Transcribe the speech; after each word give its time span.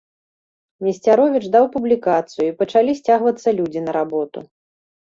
Несцяровіч 0.87 1.43
даў 1.57 1.69
публікацыю, 1.75 2.43
і 2.49 2.57
пачалі 2.63 2.91
сцягвацца 3.03 3.49
людзі 3.61 3.79
на 3.91 3.99
работу. 4.01 4.51